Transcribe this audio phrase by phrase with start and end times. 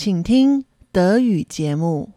[0.00, 2.12] 请听德语节目。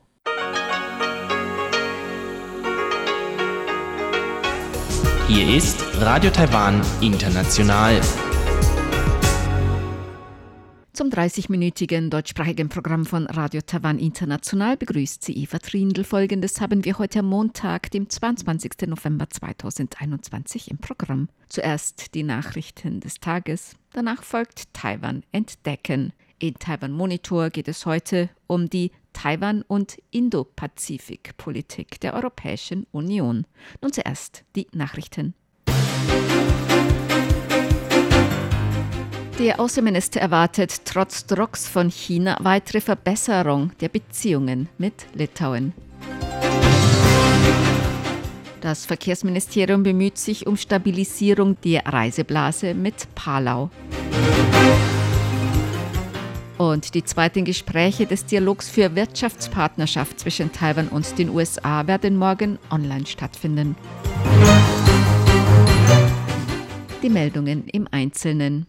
[5.28, 8.02] Hier ist Radio Taiwan International.
[11.00, 16.04] Zum 30-minütigen deutschsprachigen Programm von Radio Taiwan International begrüßt sie Eva Trindl.
[16.04, 18.88] Folgendes haben wir heute am Montag, dem 22.
[18.88, 21.30] November 2021 im Programm.
[21.48, 26.12] Zuerst die Nachrichten des Tages, danach folgt Taiwan entdecken.
[26.45, 33.47] In Taiwan Monitor geht es heute um die Taiwan- und Indo-Pazifik-Politik der Europäischen Union.
[33.81, 35.33] Nun zuerst die Nachrichten.
[39.39, 45.73] Der Außenminister erwartet trotz Drucks von China weitere Verbesserung der Beziehungen mit Litauen.
[48.61, 53.71] Das Verkehrsministerium bemüht sich um Stabilisierung der Reiseblase mit Palau.
[56.57, 62.59] Und die zweiten Gespräche des Dialogs für Wirtschaftspartnerschaft zwischen Taiwan und den USA werden morgen
[62.71, 63.77] online stattfinden.
[67.03, 68.67] Die Meldungen im Einzelnen.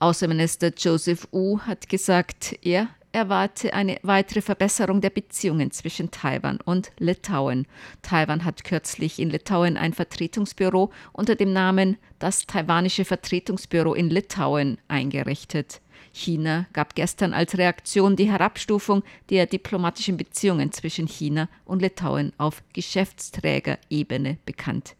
[0.00, 6.92] Außenminister Joseph Wu hat gesagt, er erwarte eine weitere Verbesserung der Beziehungen zwischen Taiwan und
[6.98, 7.66] Litauen.
[8.02, 14.78] Taiwan hat kürzlich in Litauen ein Vertretungsbüro unter dem Namen das Taiwanische Vertretungsbüro in Litauen
[14.88, 15.80] eingerichtet.
[16.12, 22.62] China gab gestern als Reaktion die Herabstufung der diplomatischen Beziehungen zwischen China und Litauen auf
[22.72, 24.96] Geschäftsträgerebene bekannt.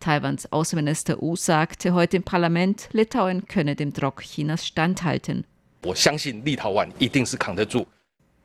[0.00, 5.44] Taiwans Außenminister Wu sagte heute im Parlament, Litauen könne dem Druck Chinas standhalten.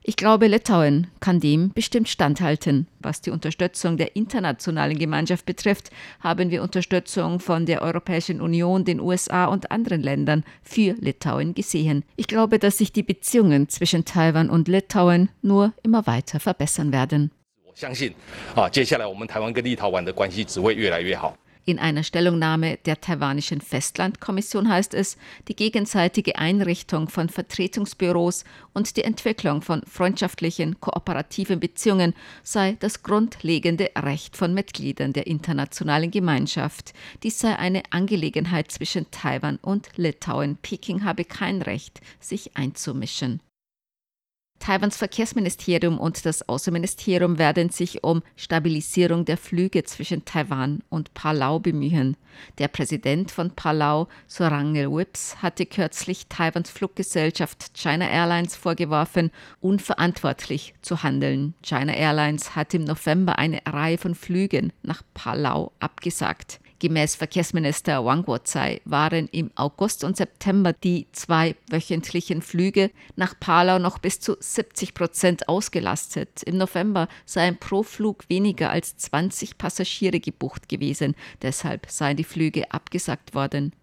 [0.06, 2.88] Ich glaube, Litauen kann dem bestimmt standhalten.
[2.98, 8.98] Was die Unterstützung der internationalen Gemeinschaft betrifft, haben wir Unterstützung von der Europäischen Union, den
[8.98, 12.04] USA und anderen Ländern für Litauen gesehen.
[12.16, 17.30] Ich glaube, dass sich die Beziehungen zwischen Taiwan und Litauen nur immer weiter verbessern werden.
[17.74, 18.12] 相信
[18.56, 21.36] 啊，接下来我们台湾跟立陶宛的关系只会越来越好。
[21.67, 25.17] In einer Stellungnahme der taiwanischen Festlandkommission heißt es,
[25.49, 33.91] die gegenseitige Einrichtung von Vertretungsbüros und die Entwicklung von freundschaftlichen, kooperativen Beziehungen sei das grundlegende
[33.97, 36.93] Recht von Mitgliedern der internationalen Gemeinschaft.
[37.23, 40.55] Dies sei eine Angelegenheit zwischen Taiwan und Litauen.
[40.61, 43.41] Peking habe kein Recht, sich einzumischen.
[44.59, 51.59] Taiwans Verkehrsministerium und das Außenministerium werden sich um Stabilisierung der Flüge zwischen Taiwan und Palau
[51.59, 52.17] bemühen.
[52.57, 59.31] Der Präsident von Palau, Sorangel Whips, hatte kürzlich Taiwans Fluggesellschaft China Airlines vorgeworfen,
[59.61, 61.53] unverantwortlich zu handeln.
[61.61, 66.59] China Airlines hat im November eine Reihe von Flügen nach Palau abgesagt.
[66.79, 73.79] Gemäß Verkehrsminister Wang Guozai waren im August und September die zwei wöchentlichen Flüge nach Palau
[73.79, 76.43] noch bis zu 70 Prozent ausgelastet.
[76.43, 81.15] Im November seien pro Flug weniger als 20 Passagiere gebucht gewesen.
[81.41, 83.73] Deshalb seien die Flüge abgesagt worden.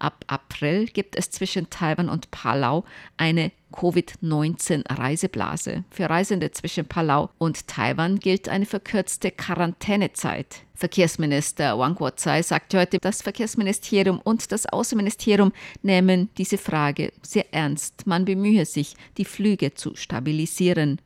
[0.00, 2.84] Ab April gibt es zwischen Taiwan und Palau
[3.16, 5.84] eine Covid-19-Reiseblase.
[5.90, 10.62] Für Reisende zwischen Palau und Taiwan gilt eine verkürzte Quarantänezeit.
[10.74, 18.06] Verkehrsminister Wang Guozai sagte heute, das Verkehrsministerium und das Außenministerium nehmen diese Frage sehr ernst.
[18.06, 21.00] Man bemühe sich, die Flüge zu stabilisieren.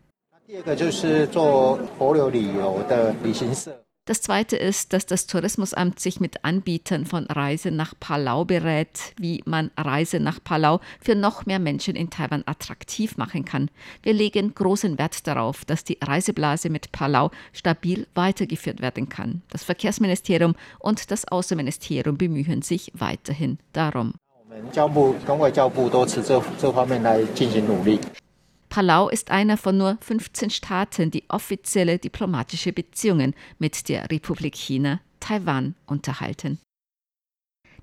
[4.07, 9.43] Das zweite ist, dass das Tourismusamt sich mit Anbietern von Reisen nach Palau berät, wie
[9.47, 13.71] man Reisen nach Palau für noch mehr Menschen in Taiwan attraktiv machen kann.
[14.03, 19.41] Wir legen großen Wert darauf, dass die Reiseblase mit Palau stabil weitergeführt werden kann.
[19.49, 24.13] Das Verkehrsministerium und das Außenministerium bemühen sich weiterhin darum.
[28.75, 35.01] Palau ist einer von nur 15 Staaten, die offizielle diplomatische Beziehungen mit der Republik China,
[35.21, 36.59] Taiwan, unterhalten.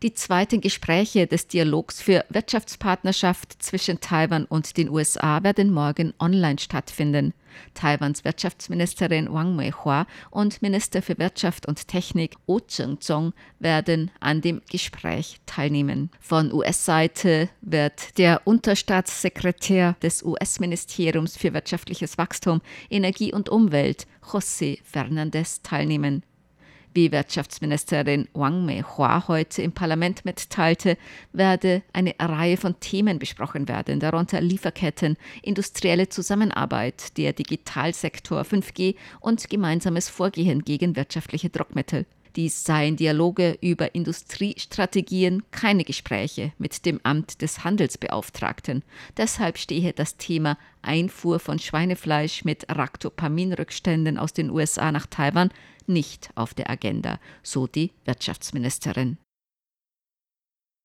[0.03, 6.57] Die zweiten Gespräche des Dialogs für Wirtschaftspartnerschaft zwischen Taiwan und den USA werden morgen online
[6.57, 7.35] stattfinden.
[7.75, 14.61] Taiwans Wirtschaftsministerin Wang Meihua und Minister für Wirtschaft und Technik Oh Cheng-zong werden an dem
[14.71, 16.09] Gespräch teilnehmen.
[16.19, 25.61] Von US-Seite wird der Unterstaatssekretär des US-Ministeriums für wirtschaftliches Wachstum, Energie und Umwelt, José Fernandez,
[25.61, 26.23] teilnehmen.
[26.93, 30.97] Wie Wirtschaftsministerin Wang Meihua heute im Parlament mitteilte,
[31.31, 39.49] werde eine Reihe von Themen besprochen werden, darunter Lieferketten, industrielle Zusammenarbeit, der Digitalsektor 5G und
[39.49, 42.05] gemeinsames Vorgehen gegen wirtschaftliche Druckmittel.
[42.35, 48.83] Dies seien Dialoge über Industriestrategien, keine Gespräche mit dem Amt des Handelsbeauftragten.
[49.17, 55.49] Deshalb stehe das Thema Einfuhr von Schweinefleisch mit Ractopaminrückständen aus den USA nach Taiwan
[55.87, 59.17] nicht auf der Agenda, so die Wirtschaftsministerin.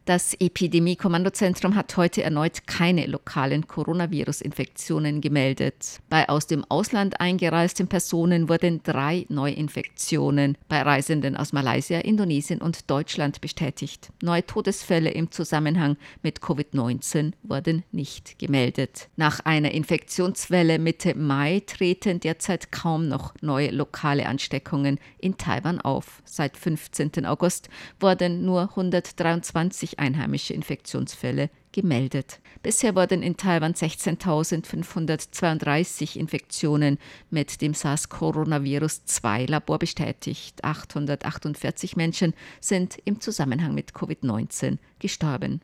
[0.06, 5.99] Das Epidemie-Kommandozentrum hat heute erneut keine lokalen Coronavirus-Infektionen gemeldet.
[6.08, 12.88] Bei aus dem Ausland eingereisten Personen wurden drei Neuinfektionen bei Reisenden aus Malaysia, Indonesien und
[12.88, 14.12] Deutschland bestätigt.
[14.23, 19.08] Neue Todesfälle im Zusammenhang mit Covid-19 wurden nicht gemeldet.
[19.17, 26.23] Nach einer Infektionswelle Mitte Mai treten derzeit kaum noch neue lokale Ansteckungen in Taiwan auf.
[26.25, 27.26] Seit 15.
[27.26, 27.69] August
[27.99, 32.40] wurden nur 123 einheimische Infektionsfälle gemeldet.
[32.62, 36.96] Bisher wurden in Taiwan 16.532 Infektionen
[37.31, 40.64] mit dem SARS-Coronavirus-2-Labor bestätigt.
[40.64, 45.60] 848 Menschen sind im Zusammenhang mit Covid-19 gestorben.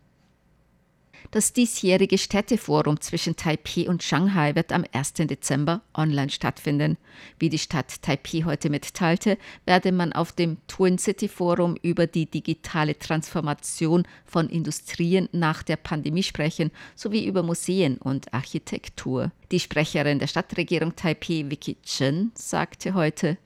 [1.30, 5.14] Das diesjährige Städteforum zwischen Taipei und Shanghai wird am 1.
[5.14, 6.98] Dezember online stattfinden.
[7.38, 12.26] Wie die Stadt Taipei heute mitteilte, werde man auf dem Twin City Forum über die
[12.26, 19.30] digitale Transformation von Industrien nach der Pandemie sprechen, sowie über Museen und Architektur.
[19.50, 23.38] Die Sprecherin der Stadtregierung Taipei, Vicky Chen, sagte heute,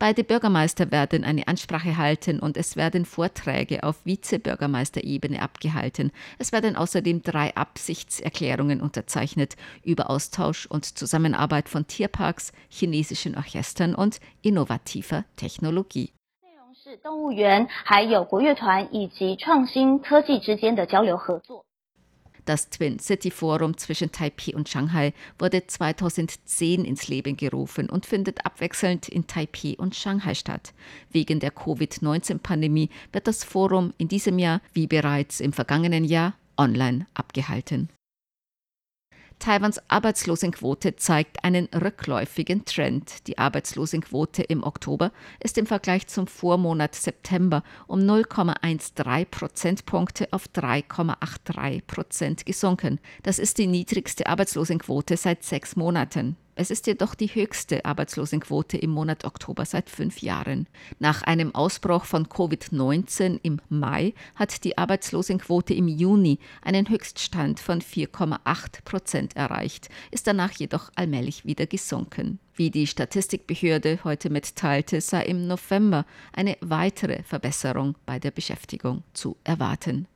[0.00, 6.10] Beide Bürgermeister werden eine Ansprache halten und es werden Vorträge auf Vizebürgermeisterebene abgehalten.
[6.38, 14.20] Es werden außerdem drei Absichtserklärungen unterzeichnet über Austausch und Zusammenarbeit von Tierparks, chinesischen Orchestern und
[14.40, 16.14] innovativer Technologie.
[17.02, 21.63] 动物园还有国乐团以及创新科技之间的交流合作。
[22.45, 28.45] Das Twin City Forum zwischen Taipei und Shanghai wurde 2010 ins Leben gerufen und findet
[28.45, 30.73] abwechselnd in Taipei und Shanghai statt.
[31.11, 37.05] Wegen der Covid-19-Pandemie wird das Forum in diesem Jahr, wie bereits im vergangenen Jahr, online
[37.13, 37.89] abgehalten.
[39.39, 43.27] Taiwans Arbeitslosenquote zeigt einen rückläufigen Trend.
[43.27, 45.11] Die Arbeitslosenquote im Oktober
[45.43, 52.99] ist im Vergleich zum Vormonat September um 0,13 Prozentpunkte auf 3,83 Prozent gesunken.
[53.23, 56.37] Das ist die niedrigste Arbeitslosenquote seit sechs Monaten.
[56.57, 60.67] Es ist jedoch die höchste Arbeitslosenquote im Monat Oktober seit fünf Jahren.
[60.99, 67.81] Nach einem Ausbruch von Covid-19 im Mai hat die Arbeitslosenquote im Juni einen Höchststand von
[67.81, 72.39] 4,8 Prozent erreicht, ist danach jedoch allmählich wieder gesunken.
[72.53, 79.35] Wie die Statistikbehörde heute mitteilte, sei im November eine weitere Verbesserung bei der Beschäftigung zu
[79.43, 80.07] erwarten.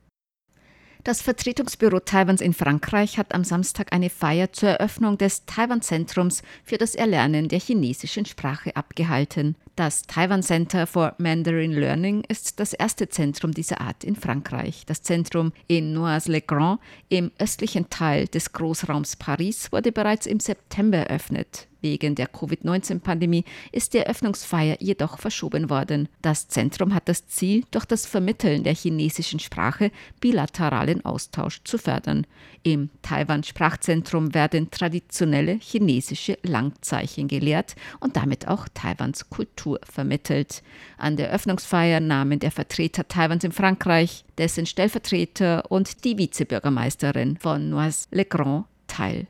[1.02, 6.76] Das Vertretungsbüro Taiwans in Frankreich hat am Samstag eine Feier zur Eröffnung des Taiwan-Zentrums für
[6.76, 9.56] das Erlernen der chinesischen Sprache abgehalten.
[9.76, 14.84] Das Taiwan Center for Mandarin Learning ist das erste Zentrum dieser Art in Frankreich.
[14.84, 21.69] Das Zentrum in Noise-le-Grand im östlichen Teil des Großraums Paris wurde bereits im September eröffnet.
[21.80, 26.08] Wegen der Covid-19-Pandemie ist die Eröffnungsfeier jedoch verschoben worden.
[26.22, 29.90] Das Zentrum hat das Ziel, durch das Vermitteln der chinesischen Sprache
[30.20, 32.26] bilateralen Austausch zu fördern.
[32.62, 40.62] Im Taiwan-Sprachzentrum werden traditionelle chinesische Langzeichen gelehrt und damit auch Taiwans Kultur vermittelt.
[40.98, 47.70] An der Eröffnungsfeier nahmen der Vertreter Taiwans in Frankreich, dessen Stellvertreter und die Vizebürgermeisterin von
[47.70, 49.26] Noise-le-Grand teil.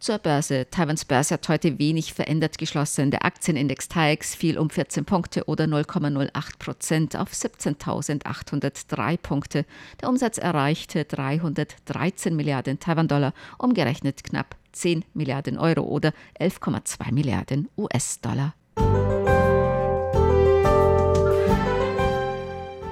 [0.00, 0.66] Zur Börse.
[0.70, 3.10] Taiwans Börse hat heute wenig verändert geschlossen.
[3.10, 9.66] Der Aktienindex TAIEX fiel um 14 Punkte oder 0,08 Prozent auf 17.803 Punkte.
[10.00, 18.54] Der Umsatz erreichte 313 Milliarden Taiwan-Dollar, umgerechnet knapp 10 Milliarden Euro oder 11,2 Milliarden US-Dollar.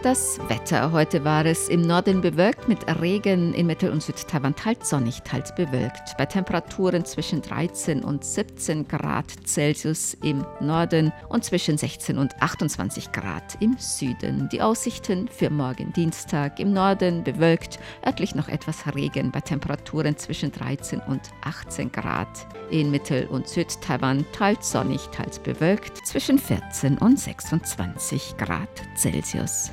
[0.05, 0.93] Das Wetter.
[0.93, 5.53] Heute war es im Norden bewölkt mit Regen, in Mittel- und Südtaiwan teils sonnig, teils
[5.53, 6.17] bewölkt.
[6.17, 13.11] Bei Temperaturen zwischen 13 und 17 Grad Celsius im Norden und zwischen 16 und 28
[13.11, 14.49] Grad im Süden.
[14.53, 20.53] Die Aussichten für morgen Dienstag im Norden bewölkt, örtlich noch etwas Regen bei Temperaturen zwischen
[20.53, 22.47] 13 und 18 Grad.
[22.71, 29.73] In Mittel- und Südtaiwan teils sonnig, teils bewölkt zwischen 14 und 26 Grad Celsius.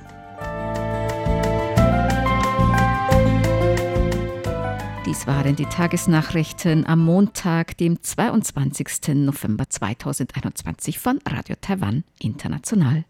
[5.05, 9.15] Dies waren die Tagesnachrichten am Montag, dem 22.
[9.15, 13.05] November 2021 von Radio Taiwan International.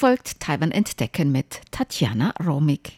[0.00, 2.96] Folgt Taiwan Entdecken mit Tatjana Romig.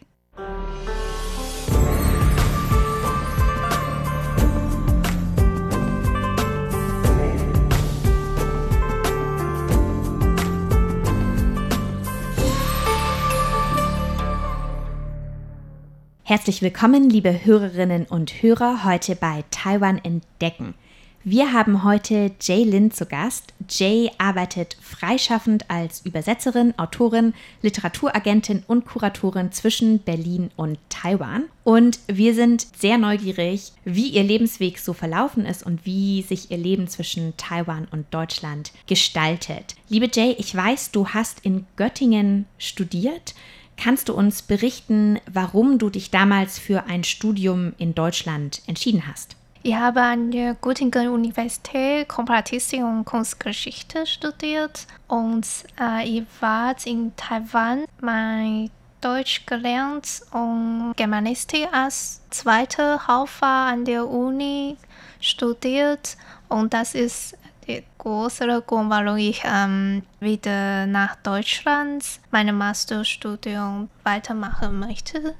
[16.23, 20.75] Herzlich willkommen, liebe Hörerinnen und Hörer, heute bei Taiwan Entdecken.
[21.25, 23.55] Wir haben heute Jay Lin zu Gast.
[23.69, 31.45] Jay arbeitet freischaffend als Übersetzerin, Autorin, Literaturagentin und Kuratorin zwischen Berlin und Taiwan.
[31.63, 36.59] Und wir sind sehr neugierig, wie ihr Lebensweg so verlaufen ist und wie sich ihr
[36.59, 39.77] Leben zwischen Taiwan und Deutschland gestaltet.
[39.89, 43.37] Liebe Jay, ich weiß, du hast in Göttingen studiert.
[43.77, 49.37] Kannst du uns berichten, warum du dich damals für ein Studium in Deutschland entschieden hast?
[49.65, 55.47] Ich habe an der Göttingen Universität Komparatistik und Kunstgeschichte studiert und
[55.81, 64.09] äh, ich war in Taiwan mein Deutsch gelernt und Germanistik als zweite Hauptfach an der
[64.09, 64.77] Uni
[65.21, 66.17] studiert
[66.49, 67.39] und das ist
[67.69, 75.37] der größere Grund, warum ich ähm, wieder nach Deutschland mein Masterstudium weitermachen möchte.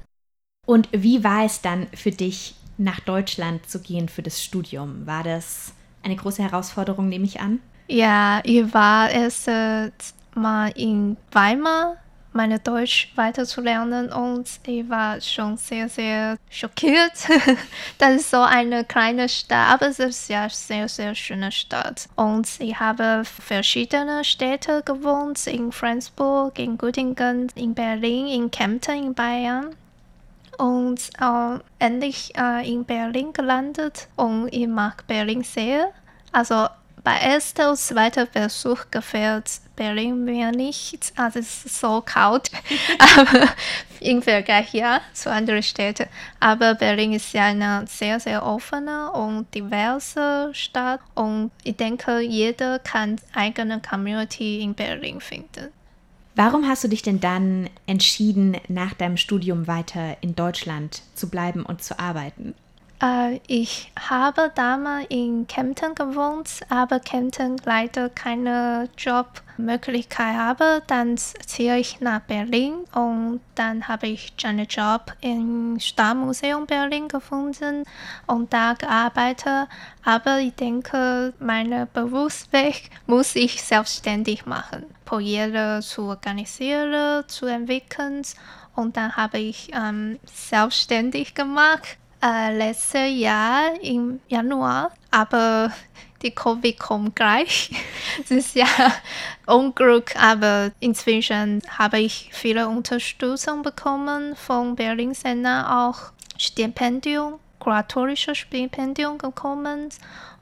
[0.65, 5.05] Und wie war es dann für dich, nach Deutschland zu gehen für das Studium?
[5.05, 7.59] War das eine große Herausforderung, nehme ich an?
[7.87, 9.49] Ja, ich war erst
[10.35, 11.97] mal in Weimar
[12.33, 17.13] meine Deutsch weiterzulernen und ich war schon sehr, sehr schockiert.
[17.97, 22.07] das ist so eine kleine Stadt, aber es ist ja sehr, sehr schöne Stadt.
[22.15, 29.13] Und ich habe verschiedene Städte gewohnt, in Flensburg, in Göttingen, in Berlin, in Kempten, in
[29.13, 29.75] Bayern
[30.57, 35.91] und äh, endlich äh, in Berlin gelandet und ich mag Berlin sehr.
[36.31, 36.67] Also
[37.03, 41.11] bei erster und zweiter Versuch gefällt Berlin mir nicht.
[41.17, 42.49] Also es ist so kalt,
[43.17, 43.49] aber
[43.99, 46.07] im Vergleich ja zu anderen Städten.
[46.39, 52.79] Aber Berlin ist ja eine sehr, sehr offene und diverse Stadt und ich denke, jeder
[52.79, 55.71] kann eigene Community in Berlin finden.
[56.35, 61.63] Warum hast du dich denn dann entschieden, nach deinem Studium weiter in Deutschland zu bleiben
[61.63, 62.55] und zu arbeiten?
[63.03, 70.81] Äh, ich habe damals in Kempten gewohnt, aber Kempten leider keine Jobmöglichkeit habe.
[70.87, 77.83] Dann ziehe ich nach Berlin und dann habe ich einen Job im Stadtmuseum Berlin gefunden
[78.25, 79.67] und da gearbeitet.
[80.05, 84.85] Aber ich denke, meinen Berufsweg muss ich selbstständig machen.
[85.03, 88.21] Projekte zu organisieren, zu entwickeln
[88.75, 95.71] und dann habe ich ähm, selbstständig gemacht äh, letztes Jahr im Januar, aber
[96.21, 97.71] die Covid kommt gleich.
[98.23, 98.67] Es ist ja
[99.45, 109.17] Unglück, aber inzwischen habe ich viele Unterstützung bekommen von Berlin Senat, auch Stipendium, kuratorische Stipendium
[109.17, 109.89] bekommen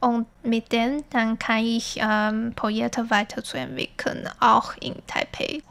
[0.01, 5.61] und mit dem dann kann ich ähm, Projekte weiterzuentwickeln, auch in Taipei.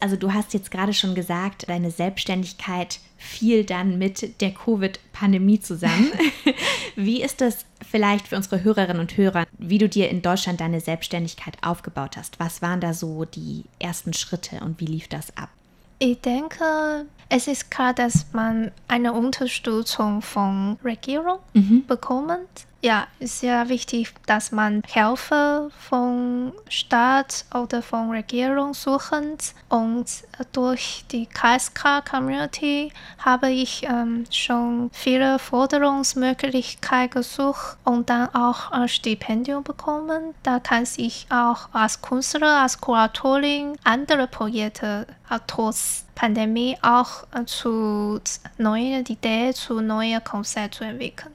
[0.00, 6.10] Also du hast jetzt gerade schon gesagt, deine Selbstständigkeit fiel dann mit der Covid-Pandemie zusammen.
[6.96, 10.80] wie ist das vielleicht für unsere Hörerinnen und Hörer, wie du dir in Deutschland deine
[10.80, 12.40] Selbstständigkeit aufgebaut hast?
[12.40, 15.50] Was waren da so die ersten Schritte und wie lief das ab?
[15.98, 21.86] Ich denke, es ist klar, dass man eine Unterstützung von Regierung mhm.
[21.86, 29.54] bekommt ja, ist sehr wichtig, dass man Hilfe von Staat oder von Regierung sucht.
[29.68, 30.06] Und
[30.52, 39.62] durch die KSK-Community habe ich ähm, schon viele Forderungsmöglichkeiten gesucht und dann auch ein Stipendium
[39.62, 40.34] bekommen.
[40.42, 45.06] Da kann ich auch als Künstler, als Kuratorin andere Projekte
[45.46, 48.20] trotz Pandemie auch äh, zu
[48.58, 51.34] neuen Ideen, zu neuen Konzepten entwickeln.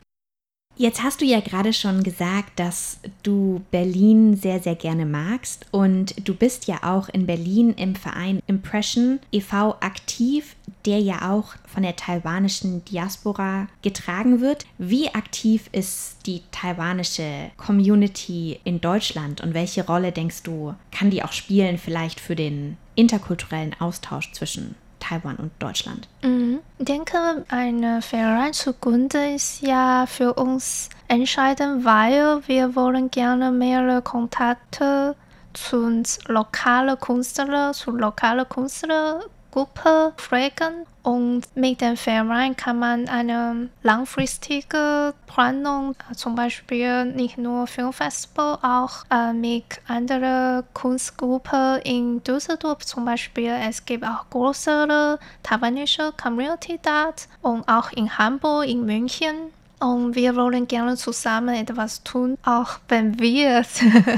[0.77, 6.27] Jetzt hast du ja gerade schon gesagt, dass du Berlin sehr, sehr gerne magst und
[6.27, 9.77] du bist ja auch in Berlin im Verein Impression e.V.
[9.79, 14.65] aktiv, der ja auch von der taiwanischen Diaspora getragen wird.
[14.77, 21.23] Wie aktiv ist die taiwanische Community in Deutschland und welche Rolle denkst du, kann die
[21.23, 26.07] auch spielen vielleicht für den interkulturellen Austausch zwischen Taiwan und Deutschland?
[26.23, 26.59] Mhm.
[26.79, 34.01] Ich denke, ein Verein zugrunde ist ja für uns entscheidend, weil wir wollen gerne mehrere
[34.01, 35.15] Kontakte
[35.53, 39.21] zu lokalen Künstlern, zu lokalen Künstlern
[39.55, 47.65] Gruppe pflegen und mit dem Verein kann man eine langfristige Planung, zum Beispiel nicht nur
[47.65, 53.55] Filmfestival, auch äh, mit anderen Kunstgruppen in Düsseldorf zum Beispiel.
[53.65, 59.53] Es gibt auch größere taiwanische Community dort und auch in Hamburg, in München.
[59.79, 63.63] Und wir wollen gerne zusammen etwas tun, auch wenn wir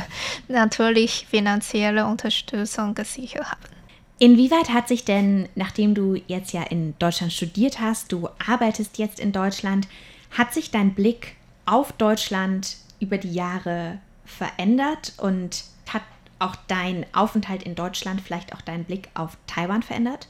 [0.47, 3.76] natürlich finanzielle Unterstützung gesichert haben.
[4.19, 9.19] Inwieweit hat sich denn, nachdem du jetzt ja in Deutschland studiert hast, du arbeitest jetzt
[9.19, 9.87] in Deutschland,
[10.35, 16.01] hat sich dein Blick auf Deutschland über die Jahre verändert und hat
[16.39, 20.27] auch dein Aufenthalt in Deutschland vielleicht auch deinen Blick auf Taiwan verändert?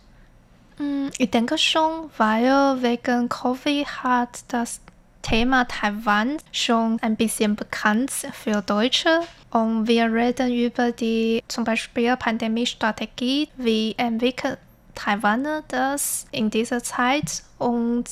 [0.79, 4.81] Mm, ich denke schon, weil wegen Covid hat das
[5.21, 9.21] Thema Taiwan schon ein bisschen bekannt für Deutsche.
[9.51, 14.57] Und wir reden über die zum Beispiel Pandemiestrategie, wie entwickelt
[14.95, 17.43] Taiwan das in dieser Zeit.
[17.57, 18.05] Und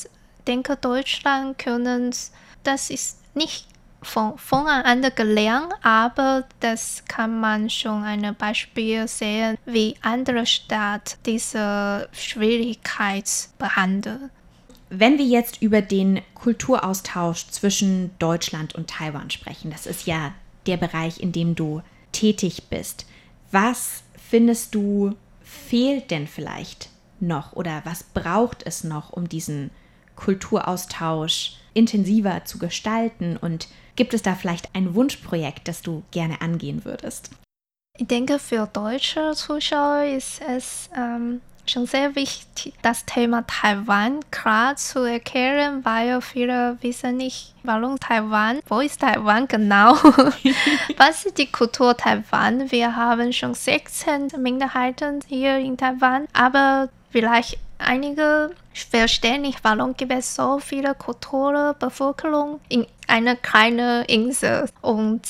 [0.48, 2.14] denke, Deutschland können,
[2.64, 3.68] das ist nicht
[4.02, 12.08] von, voneinander gelernt, aber das kann man schon ein Beispiel sehen, wie andere Staaten diese
[12.12, 14.30] Schwierigkeit behandeln.
[14.98, 20.34] Wenn wir jetzt über den Kulturaustausch zwischen Deutschland und Taiwan sprechen, das ist ja
[20.68, 21.82] der Bereich, in dem du
[22.14, 23.06] tätig bist,
[23.52, 29.70] was findest du fehlt denn vielleicht noch oder was braucht es noch, um diesen
[30.16, 36.86] Kulturaustausch intensiver zu gestalten und gibt es da vielleicht ein Wunschprojekt, das du gerne angehen
[36.86, 37.32] würdest?
[37.98, 41.42] Ich denke, für deutsche Zuschauer ist es ähm,
[41.72, 44.20] schon sehr wichtig, das Thema Taiwan.
[44.32, 49.96] Klar zu erklären, weil viele wissen nicht, warum Taiwan, wo ist Taiwan genau,
[50.98, 52.72] was ist die Kultur Taiwan.
[52.72, 60.12] Wir haben schon 16 Minderheiten hier in Taiwan, aber vielleicht einige verstehen nicht, warum gibt
[60.12, 64.70] es so viele Kulturen, Bevölkerung in einer kleinen Insel.
[64.82, 65.22] Und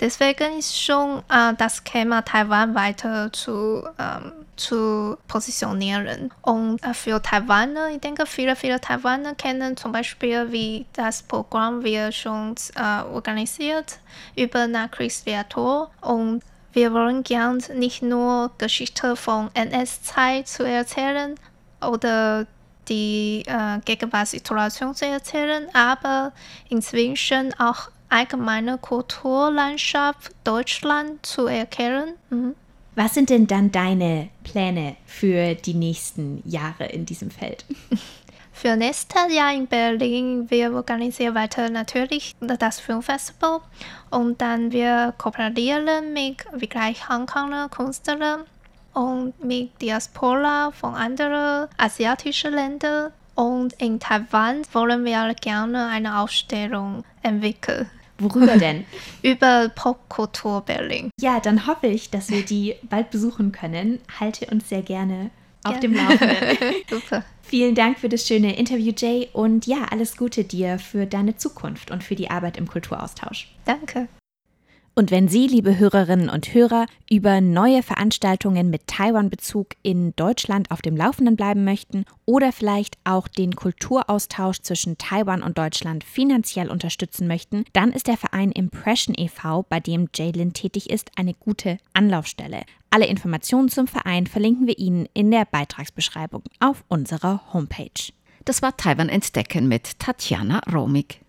[0.00, 6.30] deswegen ist schon äh, das Thema Taiwan weiter zu ähm, zu positionieren.
[6.42, 11.82] Und äh, für Taiwaner, ich denke, viele, viele Taiwaner kennen zum Beispiel, wie das Programm
[11.82, 13.98] wir schon äh, organisiert
[14.36, 15.90] über Nachkriegsreaktor.
[16.00, 16.42] Und
[16.72, 21.34] wir wollen gern nicht nur Geschichte von NS-Zeit zu erzählen
[21.80, 22.46] oder
[22.88, 26.32] die äh, Gegenwartssituation zu erzählen, aber
[26.68, 32.14] inzwischen auch allgemeine Kulturlandschaft Deutschland zu erklären.
[32.28, 32.54] Mhm.
[33.02, 37.64] Was sind denn dann deine Pläne für die nächsten Jahre in diesem Feld?
[38.52, 43.62] Für nächstes Jahr in Berlin, wir organisieren weiter natürlich das Filmfestival
[44.10, 48.42] und dann wir kooperieren mit wie gleich Hongkonger Künstlern
[48.92, 57.04] und mit Diaspora von anderen asiatischen Ländern und in Taiwan wollen wir gerne eine Ausstellung
[57.22, 57.88] entwickeln.
[58.20, 58.84] Worüber denn?
[59.22, 61.10] Über Popkultur Berlin.
[61.20, 63.98] Ja, dann hoffe ich, dass wir die bald besuchen können.
[64.20, 65.30] Halte uns sehr gerne
[65.64, 65.80] auf ja.
[65.80, 66.58] dem Laufenden.
[66.88, 67.24] Super.
[67.42, 69.28] Vielen Dank für das schöne Interview, Jay.
[69.32, 73.48] Und ja, alles Gute dir für deine Zukunft und für die Arbeit im Kulturaustausch.
[73.64, 74.08] Danke.
[74.94, 80.82] Und wenn Sie, liebe Hörerinnen und Hörer, über neue Veranstaltungen mit Taiwan-Bezug in Deutschland auf
[80.82, 87.28] dem Laufenden bleiben möchten oder vielleicht auch den Kulturaustausch zwischen Taiwan und Deutschland finanziell unterstützen
[87.28, 92.62] möchten, dann ist der Verein Impression e.V., bei dem Jaylin tätig ist, eine gute Anlaufstelle.
[92.90, 98.12] Alle Informationen zum Verein verlinken wir Ihnen in der Beitragsbeschreibung auf unserer Homepage.
[98.44, 101.20] Das war Taiwan Entdecken mit Tatjana Romig.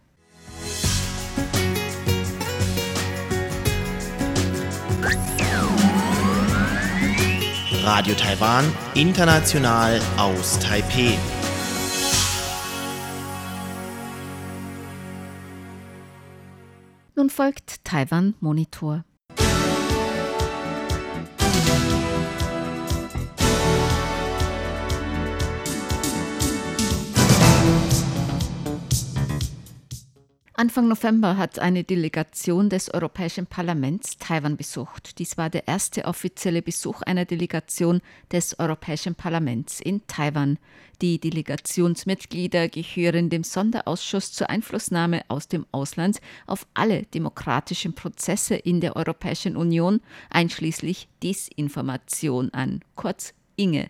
[7.84, 11.18] Radio Taiwan, international aus Taipeh.
[17.16, 19.04] Nun folgt Taiwan Monitor.
[30.62, 35.18] Anfang November hat eine Delegation des Europäischen Parlaments Taiwan besucht.
[35.18, 38.00] Dies war der erste offizielle Besuch einer Delegation
[38.32, 40.60] des Europäischen Parlaments in Taiwan.
[41.02, 48.82] Die Delegationsmitglieder gehören dem Sonderausschuss zur Einflussnahme aus dem Ausland auf alle demokratischen Prozesse in
[48.82, 53.90] der Europäischen Union, einschließlich Desinformation an, kurz Inge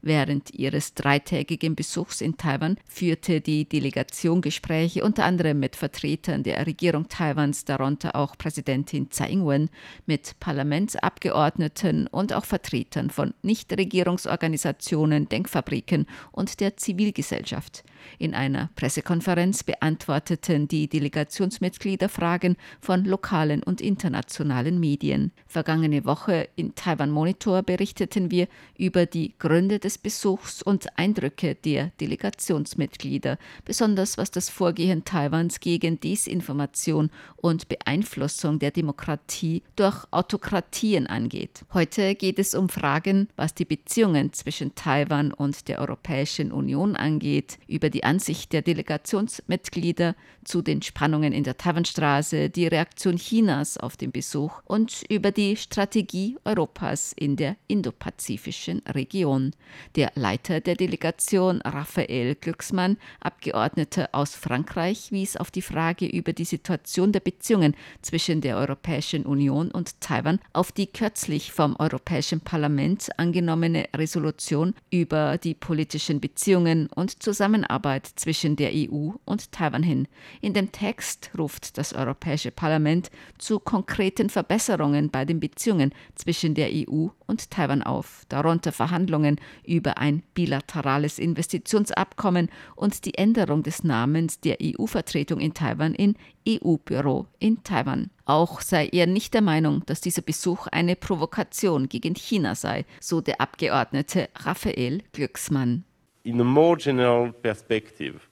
[0.00, 6.64] Während ihres dreitägigen Besuchs in Taiwan führte die Delegation Gespräche unter anderem mit Vertretern der
[6.66, 9.70] Regierung Taiwans, darunter auch Präsidentin Tsai Ing-wen,
[10.06, 17.82] mit Parlamentsabgeordneten und auch Vertretern von Nichtregierungsorganisationen, Denkfabriken und der Zivilgesellschaft.
[18.18, 25.32] In einer Pressekonferenz beantworteten die Delegationsmitglieder Fragen von lokalen und internationalen Medien.
[25.46, 31.92] Vergangene Woche in Taiwan Monitor berichteten wir über die Gründe des Besuchs und Eindrücke der
[32.00, 41.64] Delegationsmitglieder, besonders was das Vorgehen Taiwans gegen Desinformation und Beeinflussung der Demokratie durch Autokratien angeht.
[41.72, 47.58] Heute geht es um Fragen, was die Beziehungen zwischen Taiwan und der Europäischen Union angeht,
[47.66, 53.96] über die Ansicht der Delegationsmitglieder zu den Spannungen in der Taiwanstraße, die Reaktion Chinas auf
[53.96, 59.52] den Besuch und über die Strategie Europas in der indopazifischen Region.
[59.96, 66.44] Der Leiter der Delegation, Raphael Glücksmann, Abgeordneter aus Frankreich, wies auf die Frage über die
[66.44, 73.08] Situation der Beziehungen zwischen der Europäischen Union und Taiwan auf die kürzlich vom Europäischen Parlament
[73.18, 77.77] angenommene Resolution über die politischen Beziehungen und Zusammenarbeit
[78.16, 80.08] zwischen der EU und Taiwan hin.
[80.40, 86.70] In dem Text ruft das Europäische Parlament zu konkreten Verbesserungen bei den Beziehungen zwischen der
[86.72, 89.36] EU und Taiwan auf, darunter Verhandlungen
[89.66, 96.16] über ein bilaterales Investitionsabkommen und die Änderung des Namens der EU-Vertretung in Taiwan in
[96.48, 98.10] EU-Büro in Taiwan.
[98.24, 103.20] Auch sei er nicht der Meinung, dass dieser Besuch eine Provokation gegen China sei, so
[103.20, 105.84] der Abgeordnete Raphael Glücksmann.
[106.28, 108.28] In a more general perspective,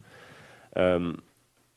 [0.75, 1.23] um,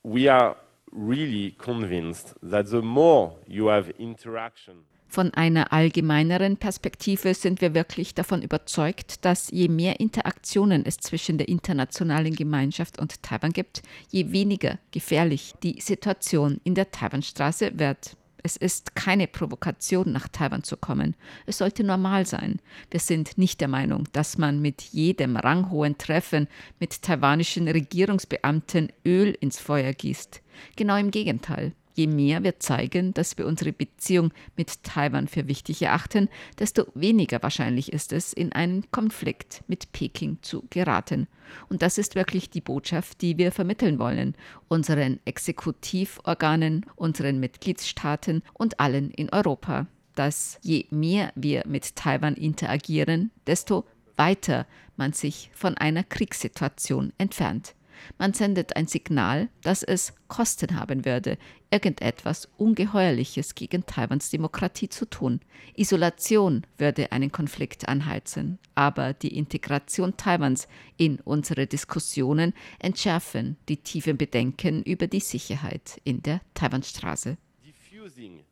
[0.04, 0.58] we are
[0.92, 8.14] really convinced that the more you have interaction von einer allgemeineren Perspektive sind wir wirklich
[8.14, 14.32] davon überzeugt, dass je mehr Interaktionen es zwischen der internationalen Gemeinschaft und Taiwan gibt, je
[14.32, 18.18] weniger gefährlich die Situation in der Taiwanstraße wird.
[18.44, 21.16] Es ist keine Provokation, nach Taiwan zu kommen.
[21.46, 22.60] Es sollte normal sein.
[22.92, 26.48] Wir sind nicht der Meinung, dass man mit jedem ranghohen Treffen
[26.80, 30.42] mit taiwanischen Regierungsbeamten Öl ins Feuer gießt.
[30.76, 31.74] Genau im Gegenteil.
[32.00, 37.44] Je mehr wir zeigen, dass wir unsere Beziehung mit Taiwan für wichtig erachten, desto weniger
[37.44, 41.28] wahrscheinlich ist es, in einen Konflikt mit Peking zu geraten.
[41.68, 44.36] Und das ist wirklich die Botschaft, die wir vermitteln wollen,
[44.70, 49.86] unseren Exekutivorganen, unseren Mitgliedstaaten und allen in Europa,
[50.16, 53.84] dass je mehr wir mit Taiwan interagieren, desto
[54.16, 57.76] weiter man sich von einer Kriegssituation entfernt.
[58.18, 61.38] Man sendet ein Signal, dass es Kosten haben würde,
[61.72, 65.42] irgendetwas Ungeheuerliches gegen Taiwans Demokratie zu tun.
[65.76, 74.18] Isolation würde einen Konflikt anheizen, aber die Integration Taiwans in unsere Diskussionen entschärfen die tiefen
[74.18, 77.38] Bedenken über die Sicherheit in der Taiwanstraße.
[77.66, 78.44] Diffusing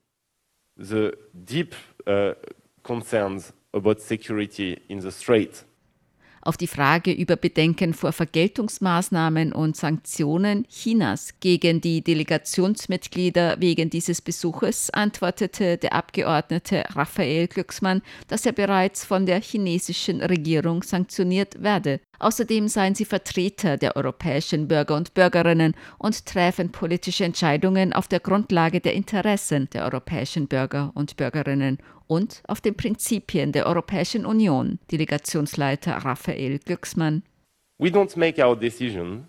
[0.78, 1.76] the deep
[2.08, 2.34] uh,
[2.84, 5.66] concerns about security in the Strait
[6.48, 14.22] auf die Frage über Bedenken vor Vergeltungsmaßnahmen und Sanktionen Chinas gegen die Delegationsmitglieder wegen dieses
[14.22, 22.00] Besuches antwortete der Abgeordnete Raphael Glücksmann, dass er bereits von der chinesischen Regierung sanktioniert werde.
[22.20, 28.22] Außerdem seien sie Vertreter der europäischen Bürger und Bürgerinnen und treffen politische Entscheidungen auf der
[28.22, 34.80] Grundlage der Interessen der europäischen Bürger und Bürgerinnen und auf den Prinzipien der Europäischen Union.
[34.92, 37.24] Delegationsleiter Raphael Glücksmann.
[37.78, 39.28] We don't make our decision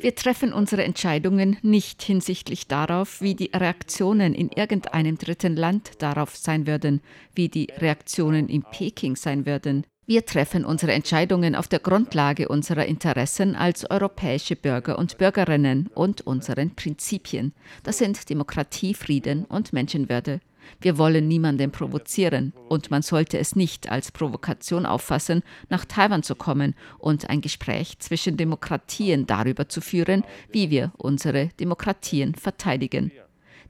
[0.00, 6.36] wir treffen unsere Entscheidungen nicht hinsichtlich darauf, wie die Reaktionen in irgendeinem dritten Land darauf
[6.36, 7.00] sein würden,
[7.34, 9.86] wie die Reaktionen in Peking sein würden.
[10.10, 16.22] Wir treffen unsere Entscheidungen auf der Grundlage unserer Interessen als europäische Bürger und Bürgerinnen und
[16.22, 17.52] unseren Prinzipien.
[17.84, 20.40] Das sind Demokratie, Frieden und Menschenwürde.
[20.80, 26.34] Wir wollen niemanden provozieren und man sollte es nicht als Provokation auffassen, nach Taiwan zu
[26.34, 33.12] kommen und ein Gespräch zwischen Demokratien darüber zu führen, wie wir unsere Demokratien verteidigen.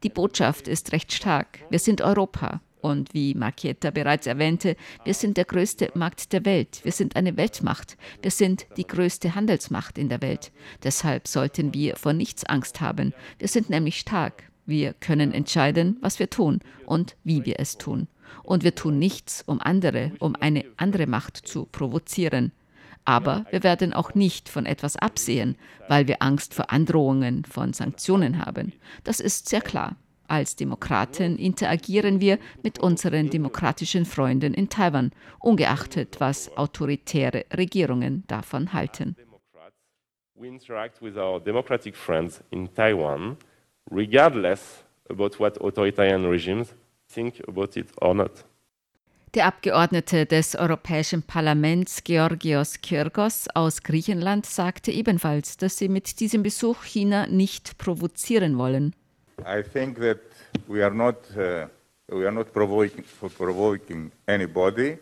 [0.03, 1.59] Die Botschaft ist recht stark.
[1.69, 2.63] Wir sind Europa.
[2.81, 6.81] Und wie Marchietta bereits erwähnte, wir sind der größte Markt der Welt.
[6.83, 7.97] Wir sind eine Weltmacht.
[8.23, 10.51] Wir sind die größte Handelsmacht in der Welt.
[10.83, 13.13] Deshalb sollten wir vor nichts Angst haben.
[13.39, 14.45] Wir sind nämlich stark.
[14.67, 18.09] Wir können entscheiden, was wir tun und wie wir es tun.
[18.43, 22.53] Und wir tun nichts, um andere, um eine andere Macht zu provozieren.
[23.05, 25.57] Aber wir werden auch nicht von etwas absehen,
[25.89, 28.73] weil wir Angst vor Androhungen von Sanktionen haben.
[29.05, 29.97] Das ist sehr klar.
[30.31, 38.73] Als Demokraten interagieren wir mit unseren demokratischen Freunden in Taiwan, ungeachtet was autoritäre Regierungen davon
[38.73, 39.17] halten.
[40.37, 43.39] We interact with our democratic friends in Taiwan,
[43.91, 46.77] regardless about what authoritarian regimes
[47.13, 48.45] think about it or not.
[49.35, 56.45] Der Abgeordnete des Europäischen Parlaments Georgios Kyrgos aus Griechenland sagte ebenfalls, dass sie mit diesem
[56.45, 58.95] Besuch China nicht provozieren wollen.
[59.47, 60.21] I think that
[60.69, 61.67] we are not uh,
[62.13, 63.05] we are not provoking,
[63.37, 64.99] provoking anybody,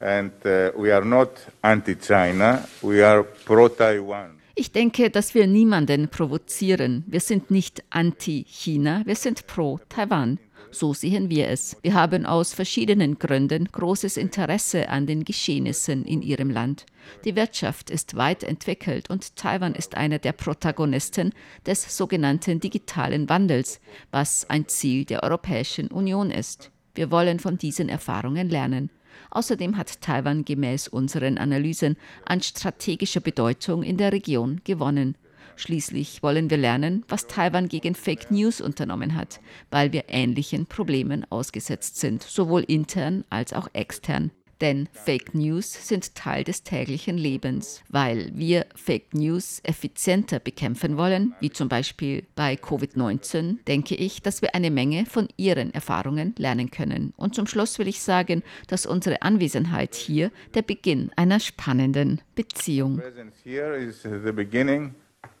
[0.00, 1.30] and uh, we are not
[1.62, 2.66] anti-China.
[2.82, 4.40] We are pro-Taiwan.
[4.54, 7.04] Ich denke, dass wir niemanden provozieren.
[7.06, 10.38] Wir sind nicht anti-China, wir sind pro-Taiwan.
[10.70, 11.76] So sehen wir es.
[11.82, 16.86] Wir haben aus verschiedenen Gründen großes Interesse an den Geschehnissen in ihrem Land.
[17.24, 21.32] Die Wirtschaft ist weit entwickelt und Taiwan ist einer der Protagonisten
[21.64, 26.70] des sogenannten digitalen Wandels, was ein Ziel der Europäischen Union ist.
[26.94, 28.90] Wir wollen von diesen Erfahrungen lernen.
[29.30, 35.16] Außerdem hat Taiwan gemäß unseren Analysen an strategischer Bedeutung in der Region gewonnen.
[35.56, 39.40] Schließlich wollen wir lernen, was Taiwan gegen Fake News unternommen hat,
[39.70, 44.30] weil wir ähnlichen Problemen ausgesetzt sind, sowohl intern als auch extern.
[44.60, 47.82] Denn Fake News sind Teil des täglichen Lebens.
[47.88, 54.40] Weil wir Fake News effizienter bekämpfen wollen, wie zum Beispiel bei Covid-19, denke ich, dass
[54.40, 57.12] wir eine Menge von Ihren Erfahrungen lernen können.
[57.16, 63.02] Und zum Schluss will ich sagen, dass unsere Anwesenheit hier der Beginn einer spannenden Beziehung.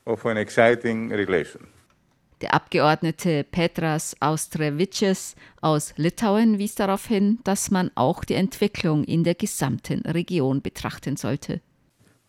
[0.06, 1.66] Of an exciting relation.
[2.40, 9.24] Der Abgeordnete Petras Austrevicius aus Litauen wies darauf hin, dass man auch die Entwicklung in
[9.24, 11.60] der gesamten Region betrachten sollte.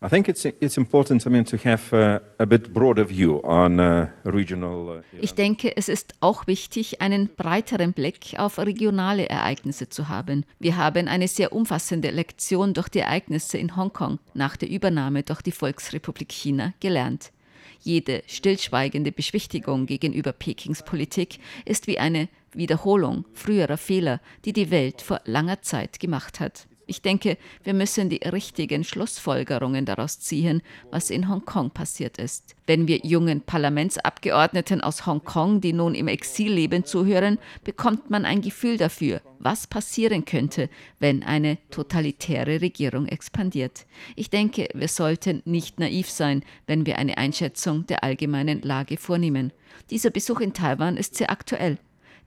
[0.00, 3.80] I think it's it's important I mean, to have uh, a bit broader view on
[3.80, 4.98] uh, regional.
[4.98, 10.44] Uh, Ich denke, es ist auch wichtig, einen breiteren Blick auf regionale Ereignisse zu haben.
[10.60, 15.42] Wir haben eine sehr umfassende Lektion durch die Ereignisse in Hongkong nach der Übernahme durch
[15.42, 17.32] die Volksrepublik China gelernt.
[17.80, 25.02] Jede stillschweigende Beschwichtigung gegenüber Pekings Politik ist wie eine Wiederholung früherer Fehler, die die Welt
[25.02, 26.66] vor langer Zeit gemacht hat.
[26.90, 32.56] Ich denke, wir müssen die richtigen Schlussfolgerungen daraus ziehen, was in Hongkong passiert ist.
[32.66, 38.40] Wenn wir jungen Parlamentsabgeordneten aus Hongkong, die nun im Exil leben, zuhören, bekommt man ein
[38.40, 43.84] Gefühl dafür, was passieren könnte, wenn eine totalitäre Regierung expandiert.
[44.16, 49.52] Ich denke, wir sollten nicht naiv sein, wenn wir eine Einschätzung der allgemeinen Lage vornehmen.
[49.90, 51.76] Dieser Besuch in Taiwan ist sehr aktuell.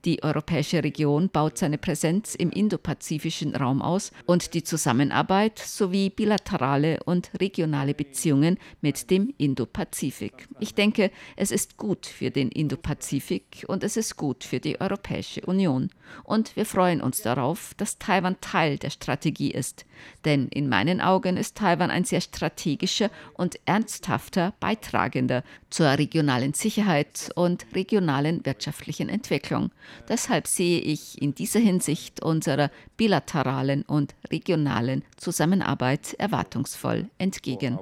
[0.03, 7.03] Die europäische Region baut seine Präsenz im indopazifischen Raum aus und die Zusammenarbeit sowie bilaterale
[7.05, 10.47] und regionale Beziehungen mit dem Indopazifik.
[10.59, 15.41] Ich denke, es ist gut für den Indopazifik und es ist gut für die Europäische
[15.41, 15.91] Union.
[16.23, 19.85] Und wir freuen uns darauf, dass Taiwan Teil der Strategie ist.
[20.25, 27.29] Denn in meinen Augen ist Taiwan ein sehr strategischer und ernsthafter Beitragender zur regionalen Sicherheit
[27.35, 29.71] und regionalen wirtschaftlichen Entwicklung.
[30.07, 37.77] Deshalb sehe ich in dieser Hinsicht unserer bilateralen und regionalen Zusammenarbeit erwartungsvoll entgegen.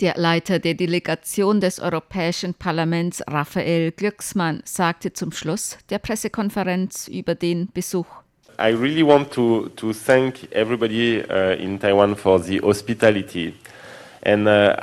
[0.00, 7.34] Der Leiter der Delegation des Europäischen Parlaments, Raphael Glücksmann, sagte zum Schluss der Pressekonferenz über
[7.34, 8.06] den Besuch.
[8.58, 13.54] I really want to, to thank everybody uh, in Taiwan for the hospitality.
[14.24, 14.76] Uh,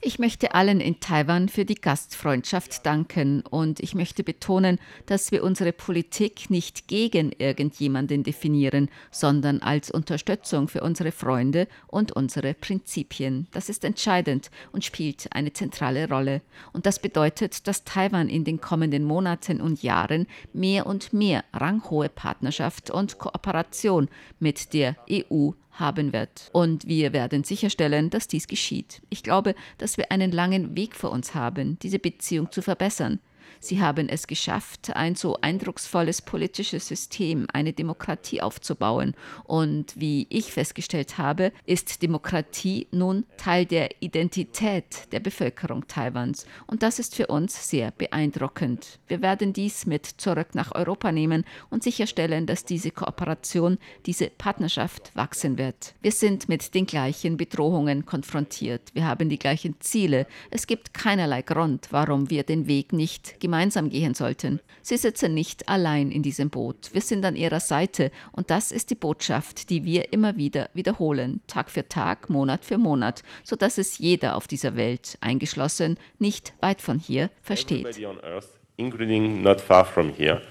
[0.00, 5.44] Ich möchte allen in Taiwan für die Gastfreundschaft danken und ich möchte betonen, dass wir
[5.44, 13.48] unsere Politik nicht gegen irgendjemanden definieren, sondern als Unterstützung für unsere Freunde und unsere Prinzipien.
[13.52, 16.40] Das ist entscheidend und spielt eine zentrale Rolle.
[16.72, 22.08] Und das bedeutet, dass Taiwan in den kommenden Monaten und Jahren mehr und mehr ranghohe
[22.08, 24.08] Partnerschaft und Kooperation
[24.40, 26.50] mit der EU haben wird.
[26.52, 29.02] Und wir werden sicherstellen, dass dies geschieht.
[29.08, 33.20] Ich glaube, dass wir einen langen Weg vor uns haben, diese Beziehung zu verbessern.
[33.60, 39.14] Sie haben es geschafft, ein so eindrucksvolles politisches System, eine Demokratie aufzubauen.
[39.44, 46.46] Und wie ich festgestellt habe, ist Demokratie nun Teil der Identität der Bevölkerung Taiwans.
[46.66, 48.98] Und das ist für uns sehr beeindruckend.
[49.06, 55.14] Wir werden dies mit zurück nach Europa nehmen und sicherstellen, dass diese Kooperation, diese Partnerschaft
[55.14, 55.94] wachsen wird.
[56.02, 58.82] Wir sind mit den gleichen Bedrohungen konfrontiert.
[58.94, 60.26] Wir haben die gleichen Ziele.
[60.50, 64.58] Es gibt keinerlei Grund, warum wir den Weg nicht gemeinsam gehen sollten.
[64.82, 66.90] Sie sitzen nicht allein in diesem Boot.
[66.92, 71.42] Wir sind an ihrer Seite und das ist die Botschaft, die wir immer wieder wiederholen,
[71.46, 76.82] Tag für Tag, Monat für Monat, sodass es jeder auf dieser Welt, eingeschlossen, nicht weit
[76.82, 77.86] von hier, versteht.
[77.86, 80.42] Everybody on Earth, including not far from here,